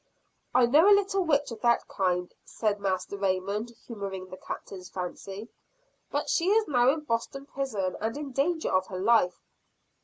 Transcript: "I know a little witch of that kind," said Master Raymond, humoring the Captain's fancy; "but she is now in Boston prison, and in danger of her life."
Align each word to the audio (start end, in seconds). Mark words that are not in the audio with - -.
"I 0.55 0.65
know 0.65 0.89
a 0.89 0.97
little 0.97 1.23
witch 1.23 1.51
of 1.51 1.61
that 1.61 1.87
kind," 1.87 2.33
said 2.43 2.79
Master 2.79 3.17
Raymond, 3.17 3.71
humoring 3.85 4.25
the 4.31 4.37
Captain's 4.37 4.89
fancy; 4.89 5.47
"but 6.09 6.27
she 6.27 6.45
is 6.49 6.67
now 6.67 6.89
in 6.89 7.01
Boston 7.01 7.45
prison, 7.45 7.95
and 8.01 8.17
in 8.17 8.31
danger 8.31 8.69
of 8.71 8.87
her 8.87 8.97
life." 8.99 9.43